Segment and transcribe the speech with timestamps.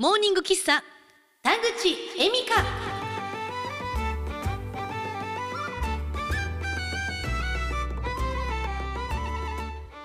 [0.00, 0.84] モーニング喫茶
[1.42, 2.64] 田口恵美香。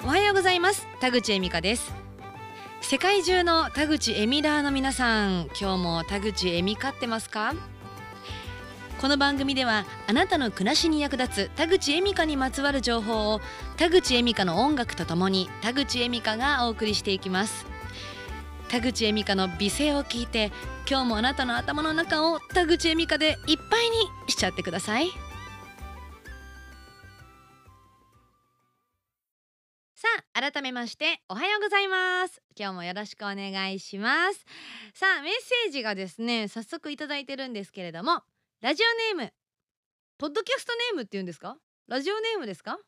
[0.04, 1.94] おはようございます田口恵美香です。
[2.82, 7.54] 世界中の田口エミラーの皆さん今日も田口恵美香ってますか？
[9.00, 13.42] この番組ではあなたの暮らしに役立つ田口恵美香にまつわる情報を
[13.78, 17.72] 田口恵美香の音楽とともに田口恵美香がお送りしていきます。
[18.74, 20.52] 田口恵美香の美声を聞いて
[20.90, 25.10] 今日もあなたの頭の中を田口恵美香でいっぱいにしちゃってください。
[29.94, 32.42] さあ改めましておはようございます。
[32.58, 34.44] 今日もよろしくお願いします。
[34.96, 35.32] さあメッ
[35.66, 38.24] セージがですね早速いただいてるんですけれども
[38.62, 39.34] ラジオネーム
[40.18, 41.58] ポッドキャストネームっていうんですか？
[41.88, 42.80] ラジオネームですか？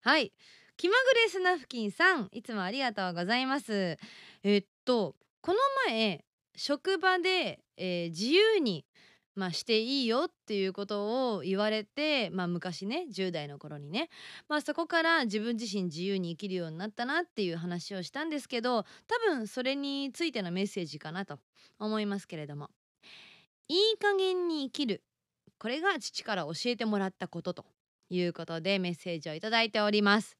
[0.00, 0.32] はい。
[0.78, 3.98] 気まぐれスナフキンさんいつもありがとうございます。
[4.44, 6.24] えっとこの前
[6.56, 8.86] 職場で、えー、自由に
[9.34, 14.08] まあ、していいよっていうことを言われて、まあ、昔ね10代の頃にね、
[14.48, 21.38] まあ、そこから自分自身自由に生きるようになったなっていう話をしたんですけど多分それについてのメッセージかなと
[21.78, 22.68] 思いますけれども。
[23.68, 25.04] いい加減に生きる。
[25.58, 27.66] これが父から教えてもらったことと
[28.10, 30.36] いうことでメッセージをいいております。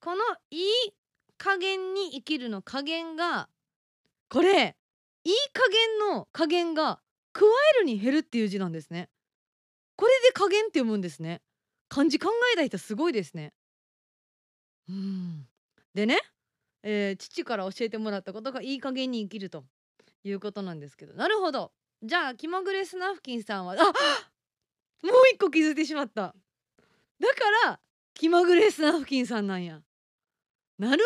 [0.00, 0.94] このいい
[1.38, 3.48] 加減に生きるの加減が
[4.28, 4.76] これ
[5.24, 7.00] いい加減の加減が
[7.32, 7.44] 加
[7.76, 9.08] えるに減るっていう字なんですね。
[9.96, 11.40] これで加減って読むんですね。
[11.88, 13.52] 漢字考えた人すごいですね。
[14.88, 15.46] うん。
[15.94, 16.18] でね、
[16.82, 19.64] えー、父から教えてもらったことがいい加減に生きると
[20.22, 21.14] いうことなんですけど。
[21.14, 21.72] なるほど。
[22.02, 26.34] じゃあ気まぐれスナフキンさんはあもう一個気づいてしまった。
[27.20, 27.80] だから
[28.12, 29.80] 気まぐれスナフキンさんなんや。
[30.78, 31.04] なるほどね。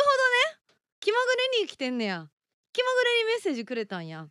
[1.01, 2.27] 気まぐれに生きてんねや。
[2.73, 4.27] 気まぐれにメッセージくれたんや。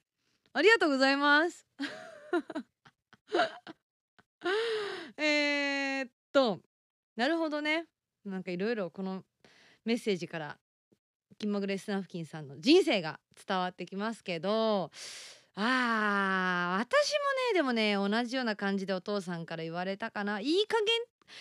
[0.53, 1.67] ありがとうございます。
[5.17, 6.61] えっと
[7.15, 7.85] なるほどね。
[8.25, 9.23] なんかいろいろこの
[9.85, 10.57] メッセージから
[11.37, 14.89] 気まぐれスナフキンさんの人生が伝わってきますけど
[15.55, 17.19] あー私も
[17.51, 20.39] ねでもね同じような感じでお父さんから言われたかな。
[20.39, 20.87] いい加減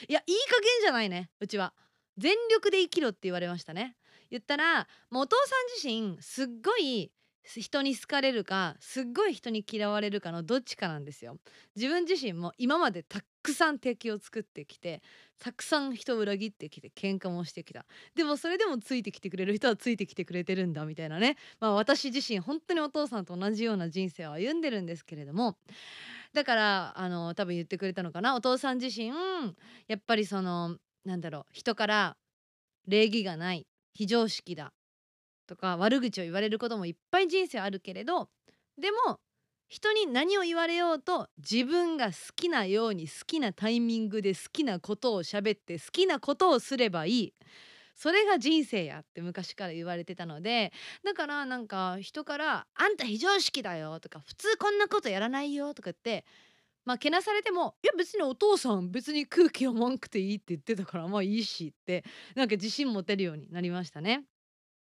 [0.08, 1.72] いやいい加減じゃないねうちは。
[2.18, 3.96] 全力で生きろって言われましたね。
[4.30, 5.54] 言ったらもうお父さ
[5.84, 7.12] ん自身すっごい
[7.44, 11.38] 人に好かれるかすっごい人に嫌われるかのどっちかなんですよ。
[11.76, 15.00] 自分自身も今までたくさん敵を作ってきて
[15.38, 17.86] たくさん人を裏切ってきて喧嘩もしてきた。
[18.16, 21.36] でもそれでもついてきてくれる人はついてきてくれてるんだみたいなね。
[21.60, 25.56] まあ私自身本当にお父さんと同じような人生を歩んでるんですけれども。
[26.32, 28.34] だからあの多分言ってくれたのかな。
[28.34, 29.12] お父さん自身
[29.86, 32.16] やっぱりそのなんだろう人から
[32.86, 34.72] 礼儀がない非常識だ
[35.46, 38.28] とか悪口を言われることもいっぱい人生あるけれど
[38.78, 39.20] でも
[39.68, 47.34] 人に何を言われようと自分が好きなように好きなタイミングで好きなことを喋って好きなことをすればいい。
[47.96, 50.70] それが人生やって昔から言われてたので
[51.02, 56.26] だからなんか人から「あんた非常識だよ」とか「普通こんなことやらないよ」とかって
[56.86, 62.04] まあけなされても「いや別にお父さん別に空気読まんくていい」って言ってたからまあいいしって
[62.34, 64.24] なんか自信持てるようになりましたね。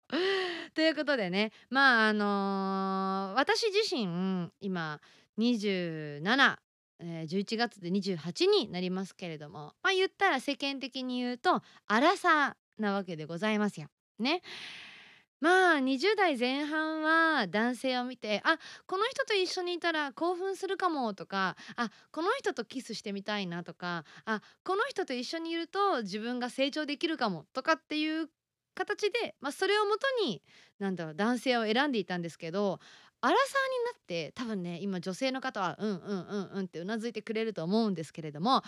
[0.74, 5.00] ということでねまああのー私自身今
[5.38, 6.58] 27、
[7.00, 13.88] えー、11月で28になりますけれどもまあ言ったら世間的に言うとアラサーなわけでございますよ。
[14.18, 14.42] ね。
[15.44, 18.56] まあ20代前半は男性を見てあ
[18.86, 28.30] この人と一緒にいたら興奮するかもとかあこの人とキスしてみたいなとかあこの人と一緒にいると自分が成長できるかもとかっていう
[28.74, 30.40] 形で、まあ、それをもとに
[30.78, 32.80] なんだろう男性を選んでいたんですけど
[33.20, 38.62] アラサーになって多分ね今女性の方はうんうんうんうんってうなずいてくれると思うんですけれども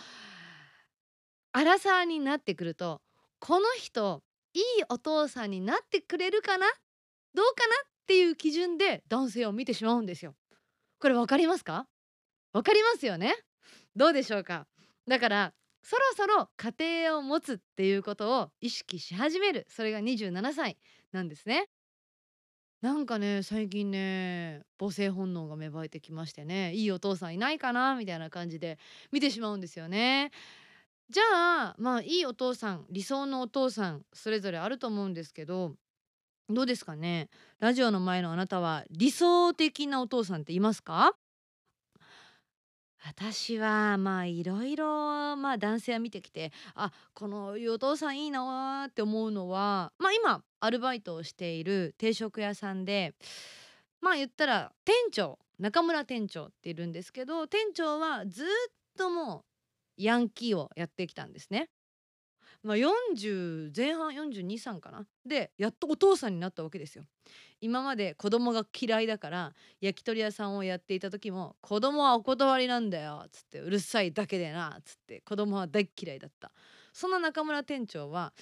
[1.53, 3.01] アラサーになってくると
[3.39, 4.21] この人
[4.57, 6.65] いいお父さんになってくれるかな？
[7.35, 7.75] どうかな？
[7.85, 10.33] っていう基準で男性を見てしまうんですよ。
[10.99, 11.85] これ分かりますか？
[12.53, 13.35] 分かりますよね？
[13.95, 14.65] どうでしょうか？
[15.07, 15.53] だから
[15.83, 19.67] そろそろ家庭を持つっていうことを意識し始める。
[19.69, 20.77] それが27歳
[21.11, 21.67] なんですね。
[22.81, 27.95] なんかね最近ね母性本能が芽生えてきましてねいいお父さんいないかな？
[27.95, 28.79] みたいな感じで
[29.11, 30.31] 見てしまうんですよね。
[31.09, 31.23] じゃ
[31.69, 35.75] あまあいいお父さん理想のお父さんそれぞれあると思うんですけど
[36.49, 37.29] どうですかね？
[37.59, 41.13] ラジオの前のあなたは理想的なお父さんっていますか？
[43.05, 53.13] 私はまあいろいろまあ男性は見てきてあこのお父さんいいなって思うのはまあ今アルバイトをしている定食屋さんで
[54.01, 58.47] まあ言ったら店長中村店長っているんですけど店長はずっ
[58.97, 59.46] ともう
[59.97, 61.69] ヤンキーをやってきたんですね。
[62.63, 67.05] まあ、40前半423かなでやっとお父さんになったわけですよ。
[67.61, 76.51] 今まで子供が嫌いだから焼き鳥屋さんをやっていた時も「子供はお断りなんだよ」っつって「うるさいだけでな」っつって子供は大嫌いだった
[76.93, 78.33] その中村店長は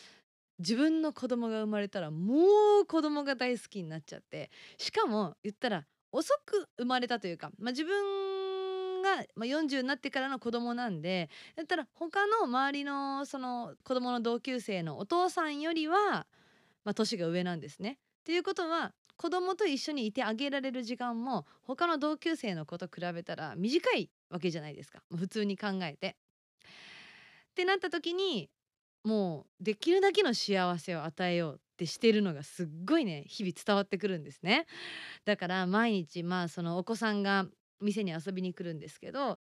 [0.60, 8.44] 自分の子供が生まれたらもう子供が大好きになっちゃってしかも言ったら遅く生まれたというか、まあ、自分
[9.06, 16.25] が、まあ、40になってからの子供なんでだったら他の周りのその子供の同級生のお父さんよりは、
[16.84, 18.00] まあ、年が上なんですね。
[18.22, 26.18] っていうことは子供と一緒にいてあげられる時間も他の同級生の子と比べたら短いわけじゃないですか普通に考えて。
[27.51, 28.50] ってなった時に
[29.06, 34.66] もうできるだけの幸せを与えようってしてるのがすっごいね日々伝わってくるんですね。
[35.24, 37.46] だから毎日まあそのお子さんが
[37.81, 39.39] 店に遊びに来るんですけど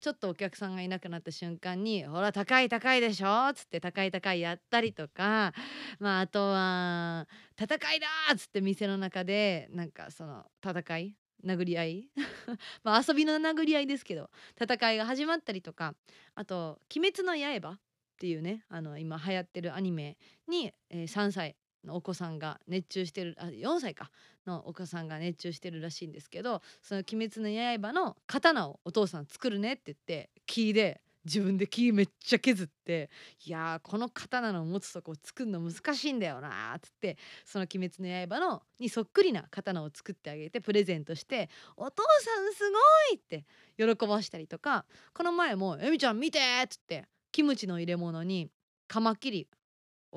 [0.00, 5.54] ちょっとお客さんがいなくなった瞬間に「ほら高い高いでしょ」っつって高い高いやったりとか
[5.98, 7.26] まああとは
[7.58, 12.10] 「戦いだ!」っつって店の中でなんかその戦い殴り合い
[12.84, 14.30] まあ遊びの殴り合いですけど
[14.60, 15.94] 戦いが始まったりとか
[16.34, 17.80] あと「鬼滅の刃」っ
[18.18, 20.16] ていうねあの今流行ってるアニメ
[20.48, 21.56] に、えー、3歳
[21.88, 24.10] お子さんが熱中してるあ4歳か
[24.46, 33.10] のお子さんが熱中してるらしいんですけどその「鬼滅の刃」の刀をお父さん作るねって言って木で自分で木めっちゃ削って
[33.44, 42.78] 「いやこの刀の持つとこ作るの難しいんだよな」っつってその「鬼滅の刃の」にそっくりな刀を作ってあげてプレゼントして「お父さんすご
[43.14, 43.44] い!」って
[43.76, 48.50] 喜ばしたりとかこの前も「えみちゃん見て!」っつってキムチの入れ物に
[48.88, 49.48] カマキリ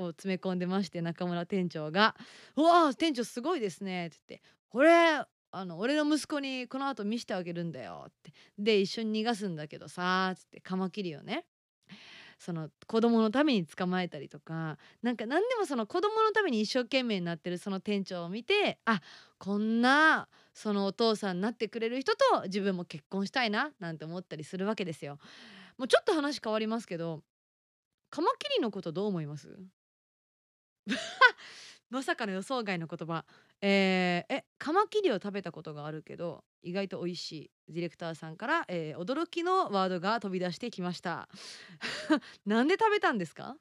[0.03, 2.15] を詰め込んでまして中村店長が
[2.55, 11.45] 「うわ店長すごいですね」って言って「これあの俺の息子にこの後見せてあげるんだよ」ってで一緒に逃がすんだけどさっつってカマキリをね
[12.37, 19.01] その子供のために捕まえたりとかなんか何でもその子供のために一生懸命になってるその店長を見てあ
[19.37, 25.17] こんなそのお父さんになってくれる人と自分も結婚したいななんて思ったりするわけですよ。
[25.77, 27.23] もうちょっと話変わりますけど
[28.09, 29.49] カマキリのことどう思います？
[31.89, 33.25] まさかの予想外の言葉。
[33.61, 37.51] えー、えカマキリを食べたことがあるけど意外と美味しい。
[37.73, 41.29] ディレクターさんから、えー、驚きのワードが飛び出してきました。
[42.45, 43.57] なんで食べたんですか？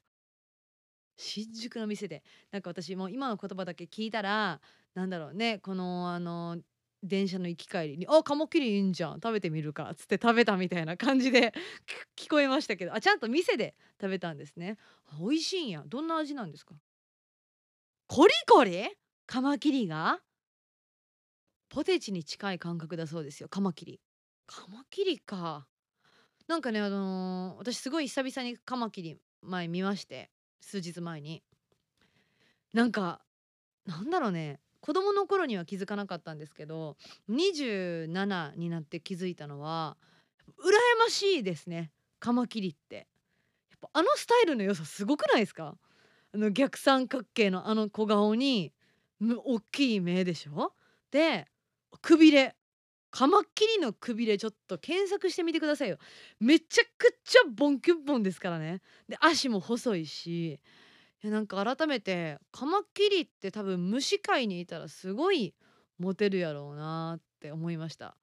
[1.17, 2.23] 新宿の店で。
[2.53, 4.61] なんか私も今の言葉だけ聞いたら
[4.95, 5.59] なんだろうね。
[5.59, 6.59] このあの
[7.03, 9.15] 電車の行き帰りに「あカマキリいいんじゃん。
[9.15, 11.53] 食べてみるか」っつって食べたみたいな感じで
[12.17, 12.95] 聞こえましたけど。
[12.95, 14.79] あちゃんと店で食べたんですね。
[15.19, 15.83] 美味しいんや。
[15.87, 16.75] どんな味なんですか？
[18.11, 18.89] コリコリ？
[19.27, 20.21] カマキリが？
[21.69, 24.01] ポテチに近い感覚だそうですよカマキリ。
[24.47, 25.67] カマキリか。
[26.49, 30.31] なんかねあのー、私すごい久々にカマキリ前見まして
[30.63, 31.43] 数日前に。
[32.73, 33.21] なんか
[33.85, 34.59] なんだろうね。
[34.81, 36.97] 子供の頃には気づかなかったんですけど
[37.29, 39.99] 27になって気づいたのは
[40.49, 41.91] 羨ましいですね
[42.21, 43.07] カマキリって。
[43.71, 45.77] やっぱあのスタイルの良さすごくないですか？
[46.35, 48.73] あの逆三角形のあの小顔に
[49.21, 50.73] 大きい目でしょ？
[51.11, 51.47] で
[52.03, 52.55] くびれ。
[53.11, 55.97] カマキリのくびれちょっと検索してみてくださいよ。
[56.41, 58.83] めちゃくちゃボンキュッボンですからね。
[59.09, 60.61] で足も細いし。
[61.21, 65.55] いやなんか改めてカマキリって多分虫界にいたらすごい
[65.99, 68.15] モテるやろうなって思いました。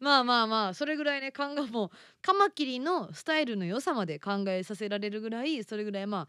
[0.00, 6.28] まあまあまあそれぐらいね考えもカマキリのスタイルの良さまで考えさせられるぐらいそれぐらいま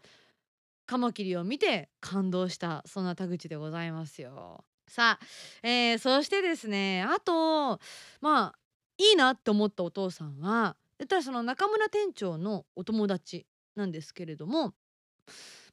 [0.86, 4.64] カマキリを見て感動したそんな田口でございますよ。
[4.86, 7.80] さあ、えー、そしてですねあと
[8.20, 8.54] まあ
[8.98, 14.74] いいなって思ったお父さんは言ったらその中村店長のお友達なんですけれども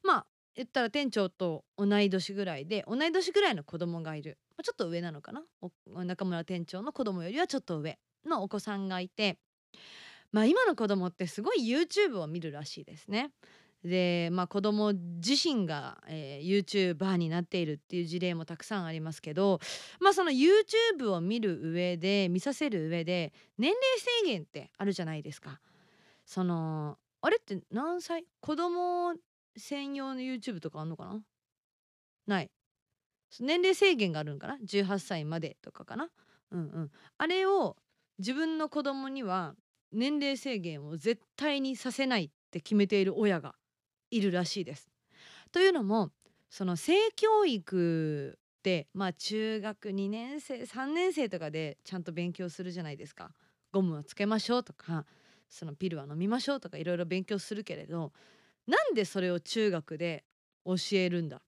[0.02, 0.26] まあ
[0.56, 5.42] 言ったら店長と同い年ぐらいで同い年ぐらいの子供がいる、まあ、ちょっと上なのかな？
[6.04, 9.38] 中村店長の子供よりはちょっと上のお子さんがいて。
[10.32, 13.32] まあ今の子供ってすごい YouTube を見るらしいですね。
[13.84, 19.58] でまあ子供自身が、えー、YouTuber になっているっていう事例もたくさんありますけど
[19.98, 23.82] まあその YouTube を見る上で見させる上で年齢
[24.22, 25.60] 制限ってあるじゃないですか。
[26.24, 28.24] そのあれって何歳？
[28.40, 29.14] 子供
[29.56, 31.20] 専用の YouTube とかあんのかな？
[32.26, 32.50] ない。
[33.40, 36.08] 年齢制限があるんかな？18歳までとかかな？
[36.52, 36.90] うんうん。
[37.18, 37.76] あれを
[38.18, 39.54] 自分の子供には
[39.90, 43.54] 年齢制限を絶対にさせないって決めている親が
[44.12, 44.88] いるらしいです。
[45.50, 46.12] というのも
[46.48, 53.32] その性教育ってまあ中学2年生3年生とかでちゃんと勉強するじゃないですか。
[53.72, 55.06] ゴムをつけましょうとか
[55.48, 58.12] そのピルは飲みましょうとかいろいろ勉強するけれど
[58.66, 60.24] なんでそれを中学で
[60.64, 61.42] 教えるんだ？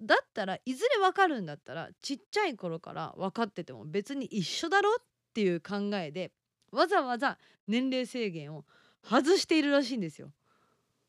[0.00, 4.98] だったらいずれ分かるんだったらちっちゃい頃から分かってても別に一緒だろっ
[5.34, 6.32] ていう考えで
[6.72, 7.38] わざわざ
[7.68, 8.64] 年齢制限を
[9.02, 10.32] 外しているらしいんですよ。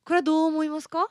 [0.06, 1.10] これはどう思いますか？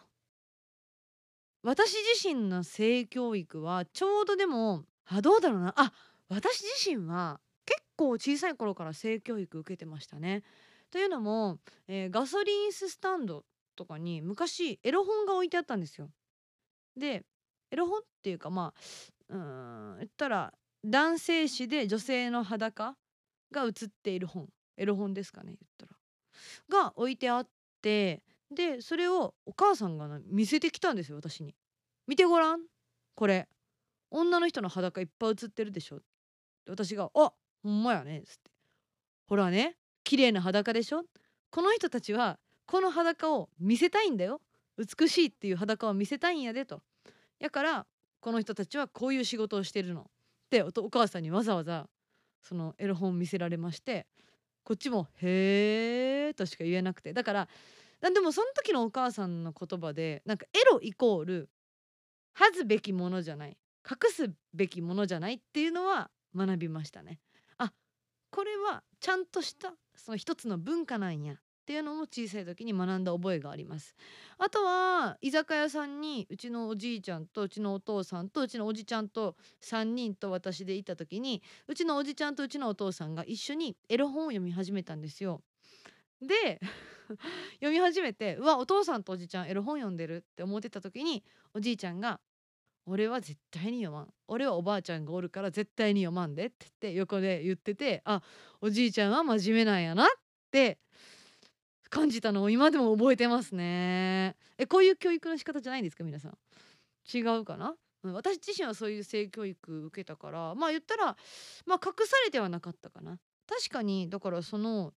[1.62, 5.92] 私自身の性教育はちょうどでもあどうだろうなあ
[6.28, 10.42] 私自身は結構小さい頃から性教育受けてましたね。
[10.90, 11.58] というのも、
[11.88, 16.10] えーガソリンスタンドとかに昔エロ本が置いてあったんですよ。
[16.96, 17.24] で
[17.72, 18.72] エロ本っていうかま
[19.30, 22.94] あうん言ったら男性誌で女性の裸
[23.50, 25.86] が写っている本エロ本ですかね言った
[26.76, 27.48] らが置いてあっ
[27.82, 31.54] てでそれをお母さんが見せてきたんですよ私に。
[32.06, 32.60] 見てごらん
[33.14, 33.48] これ。
[34.10, 36.02] 女の人の裸いっぱい写ってるでしょで
[36.68, 37.32] 私が「あ
[37.64, 38.50] ほんまやね」っつって
[39.26, 41.04] 「ほらね綺麗な裸でしょ？
[41.50, 44.40] この人たちはこの裸を見せたいんだよ。
[44.76, 46.80] 美しいっていう裸を見せたいんやで」と。
[47.40, 47.86] やから
[48.20, 50.04] この人たちはこういう仕事をしてるのっ
[50.48, 51.88] てお母さんにわざわざ
[52.40, 54.06] そのエロ本見せられまして
[54.62, 57.12] こっちも「へー」としか言えなくて。
[57.12, 57.48] だから
[58.00, 61.50] でもその時のお母さんの言葉でなんかエロイコール
[62.34, 63.56] 恥ずべきものじゃない
[63.88, 67.20] 隠すべきものじゃないっていうのは学びましたね。
[67.58, 67.72] あ
[68.30, 71.36] これはちゃんとしたその一つの文化なんやっ
[71.66, 73.94] ていうのも小さい時に学んだ覚えがあります。
[74.38, 85.40] あとは居酒屋さんにうちのおじいちゃんとうちのお父さんとうちのおじちゃんと3人と私でいた時にうちのおじちゃんとうちのお父さんが一緒にエロ本を読み始めたんですよ。
[86.20, 86.60] で
[87.60, 92.20] 読み始めてうわお父さんとおじちゃんエロ本読んでるって思ってた時におじいちゃんが
[92.86, 98.22] 「俺は絶対に読まん俺はおばあちゃんがおるから絶対に読まんで」ってって横で言っててあ
[98.60, 100.08] おじいちゃんは真面目なんやなっ
[100.50, 100.78] て
[101.90, 104.36] 感じたのを今でも覚えてますね。
[104.58, 106.36] えこういう教育の仕方じゃないんですか皆さん？
[107.12, 111.16] 違うかな、私自身はそういう性教育受けたからまあ言ったら
[111.66, 113.18] まあ隠されてはなかったかな。
[113.48, 114.92] 確かにだからその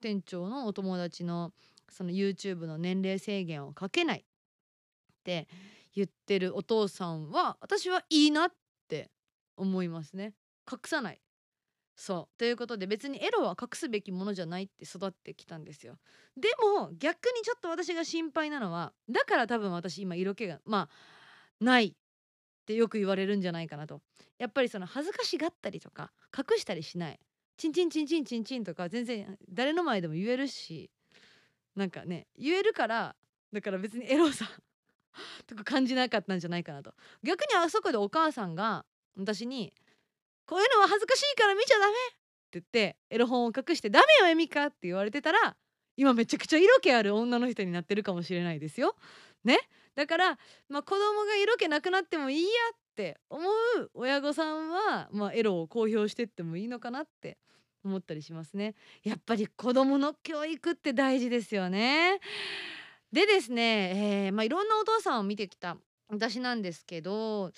[0.00, 1.52] 店長のお友達の
[1.88, 4.24] その YouTube の年齢制限をかけないっ
[5.24, 5.46] て
[5.94, 8.52] 言ってるお父さんは私はいいなっ
[8.88, 9.10] て
[9.56, 10.32] 思いますね。
[10.70, 11.20] 隠さない。
[11.94, 15.98] そうということで別にエロは隠すべきものじゃないって育ってきたんですよ。
[16.36, 21.92] でも逆にちょっと私が心配なのはだから多分私今色気がまあないっ
[22.64, 24.00] てよく言われるんじゃないかなと。
[24.38, 27.20] やっぱりその恥ずかしがったりとか隠したりしない。
[27.56, 30.90] チンチンチンチンチンチンとか全然誰の前でも言えるし
[31.76, 33.14] なんかね言えるから
[33.52, 34.48] だから別にエロさ
[35.46, 38.84] とか感じなかったんじゃないかなと逆にあそこでお母さんが
[39.16, 39.72] 私に
[40.46, 41.96] 「こういうのは恥ずかしいから見ちゃダメ!」っ
[42.50, 45.56] て言ってエロ本を隠して「ダメよエミカ!」って言われてたら
[45.96, 48.96] 今めちゃくちゃ色気ある女の人になってるかもしれないですよ。
[49.44, 49.58] ね
[49.94, 53.42] だから、まあ、子供が色気なくなってもいいやって思
[53.78, 57.38] う親御さんは、まあ、エロを公表してってもいいのかなって
[57.84, 58.74] 思ったりしますね。
[59.02, 62.20] やっぱり子供の教育って大事ですよね。
[63.12, 65.76] でですね、えーまあ、いろんなお父さんを見てきた
[66.08, 67.52] 私なんですけど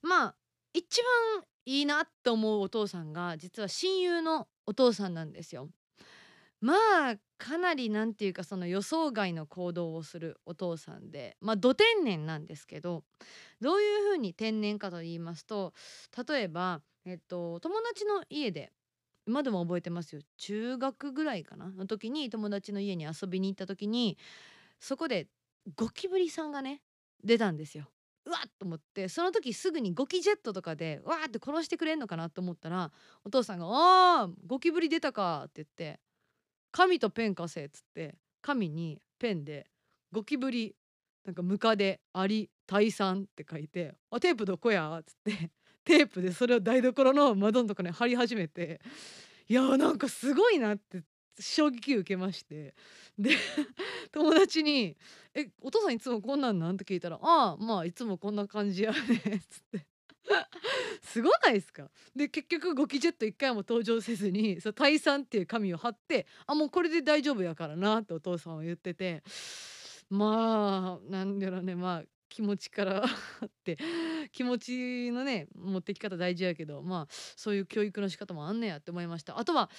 [0.00, 0.34] まあ
[0.72, 1.02] 一
[1.36, 5.68] 番いいなって思うお父さんが実は親友のお父さんなんですよ。
[6.60, 13.02] まあかなりなんていうかその予想外の行動をするお父さんでまあど天然なんですけど
[13.60, 15.72] どういうふうに天然かと言いますと
[16.28, 18.70] 例えば、えっと、友達の家で
[19.26, 21.70] 今でも覚えてますよ中学ぐらいかな？
[21.70, 24.18] の時に友達の家に遊びに行った時に
[24.78, 25.28] そこで
[25.76, 26.82] ゴキブリさんがね
[27.22, 27.88] 出たんですよ。
[28.26, 32.90] うわっと思ってその時すぐにゴキジェットとかでわーって殺してくれんのかなと思ったら
[33.22, 36.00] お父さんが「あーゴキブリ出たか」って言って
[36.74, 39.70] 「紙とペン貸せ」っつって紙にペンで
[40.10, 40.74] 「ゴキブリ
[41.24, 45.50] なんかムカデアリタイサン」って書いて「あテープどこや?」っつって
[45.84, 48.80] テープでそれを台所の窓のとこに貼り始めて
[49.48, 51.04] いやーなんかすごいなって
[51.38, 52.74] 衝撃受けまして
[53.16, 53.30] で
[54.10, 54.96] 友達に
[55.32, 59.93] 「えお父さんいつもこんなんなん?」って聞いたら「ああまあいつもこんな感じやね」っつって。
[61.02, 61.90] すごないですか？
[62.16, 69.22] で結局ゴキジェット一回も登場せずにそ退散っていう紙を貼ってあもうこれで大丈夫やからなってお父さんは言ってて
[70.08, 73.78] まあなんだろうねまあ気持ちからって
[74.32, 79.38] 気持ちのね持ってき方大事やけどまあそういう教育の仕方もあんねやって思いました。
[79.38, 79.70] あとは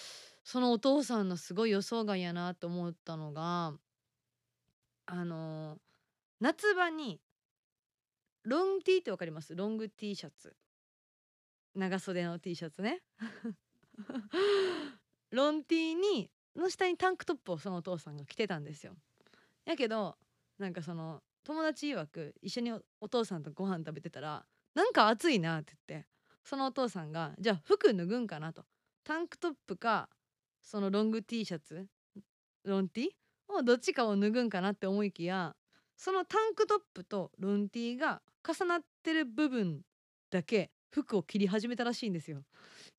[0.43, 3.73] そのお父さんのすごい予想外やなと思ったのが
[5.07, 5.77] あの
[6.39, 7.19] 夏場に
[8.45, 9.55] ロングティーってわかります？
[9.55, 10.55] ロング T シャツ。
[11.73, 13.01] 長袖の T シャツね。
[15.31, 18.95] ロン T にの下にタンクトップをそのお父さんが着てたんですよ。
[19.65, 20.17] やけど
[20.59, 22.71] なんかその友達曰く一緒に
[23.01, 26.07] お父さんとご飯食べてたらなんか暑いなって言って
[26.43, 28.63] そのお父さんがじゃあ服脱ぐんかなと。
[29.03, 30.09] タンクトップか
[30.61, 31.87] そのロング T シャツ
[32.63, 33.15] ロン T
[33.47, 35.55] をどっちかを脱ぐんかなって思いきや
[35.97, 39.81] そのタンクトップとロン T が重なってる部分
[40.29, 42.43] だけ服を切り始めたらしいんですよ。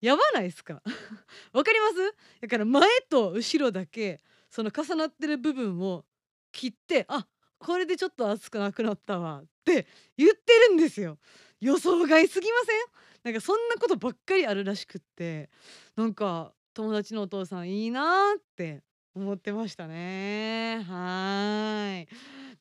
[0.01, 0.83] やばないですか？
[1.53, 2.15] わかります？
[2.41, 6.05] だから前と後ろだけその重なってる部分を
[6.53, 7.27] 切ってあ
[7.59, 9.87] これでちょっと熱くなくなったわって
[10.17, 11.19] 言ってるんですよ。
[11.61, 12.77] 予想外すぎません？
[13.25, 15.49] なんかそんなことばっかりあるらしくって
[15.97, 18.83] なんか友達のお父さんいいなって
[19.15, 20.85] 思ってましたね。
[20.87, 22.09] はい。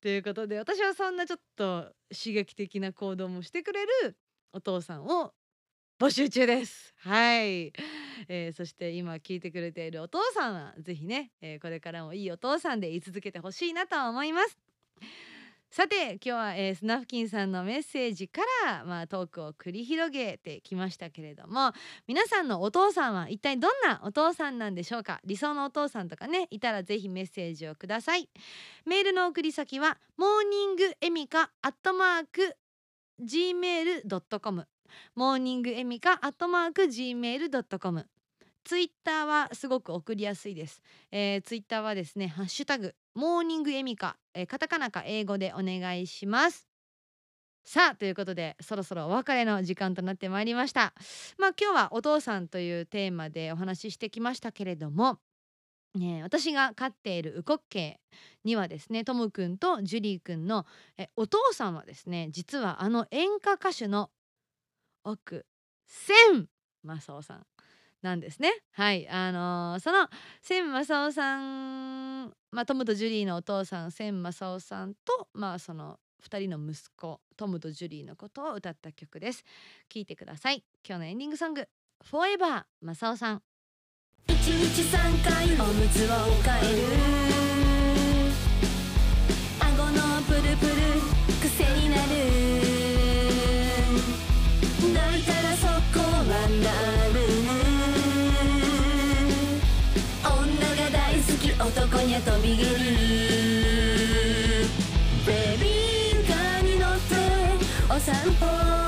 [0.05, 4.15] ということで私はそんなちょっと刺激的な行動もしてくれる
[4.53, 5.33] お父さんを
[5.99, 6.93] 募集中です。
[6.99, 7.73] はい、
[8.27, 14.59] えー、そして今聞いてくれているお父さんは是非ね、えー、これからもいいお父さんで言い続けてほしいなと思います。
[15.75, 21.73] さて今日は、えー、スナフキンさんのメッセージから、まあ、トークを繰り広げてきましたけれども
[22.07, 25.19] 皆さんのお父さんは一体どんなお父さんなんでしょうか？
[25.25, 28.29] 理想のお父さんとかねいたらぜひメッセージをください。
[28.85, 32.55] メールの送り先はモーニングエミカアットマーク
[33.21, 34.67] gmail.com
[35.15, 38.05] モーニングエミカアットマーク gmail.com
[38.63, 46.67] ツイッターはすごく送りやすいです、えー、ツイッターはですねハッシュタグモーニングエミカ、え、カタカナか英語でお願いします。
[47.63, 50.93] さあということでそろそろお別れの時間となってまいりました。
[51.39, 55.17] まあ今日はお父さんというテーマでお話ししてきましたけれども
[55.95, 58.01] ね、私が飼っているウコッケ
[58.43, 60.65] イにはですねトムくんとジュリーくんの
[60.97, 64.09] えお父さんはですね実はあの演歌歌手の
[65.05, 65.45] 奥
[65.87, 66.47] 千
[66.83, 67.54] 正夫さん。
[68.05, 68.53] なんですね。
[68.71, 70.07] はい、あのー、その
[70.41, 79.43] 千正夫さん、まあ、トムとジュリーのお父さん千正夫さんと、まあ、その2人の息子トムとジュリーのことを歌った曲です。
[79.91, 80.63] 聞いてください。
[80.87, 81.67] 今日のエンディングソング
[82.05, 83.41] 「フォーエバー正夫さん」
[84.27, 87.44] 1日3回おむつを変える
[101.75, 102.69] 男にゃ飛び蹴り
[105.27, 108.84] ベビーカーに乗ってお散歩。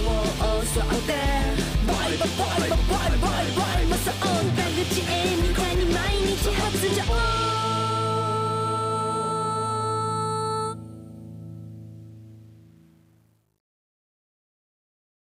[0.00, 0.33] favor.